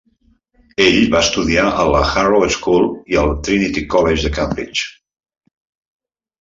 Ell 0.85 0.95
va 1.15 1.21
estudiar 1.25 1.65
a 1.83 1.85
la 1.97 2.01
Harrow 2.07 2.47
School 2.57 2.89
i 3.15 3.21
al 3.25 3.31
Trinity 3.51 3.87
College 3.95 4.27
de 4.27 4.35
Cambridge. 4.41 4.91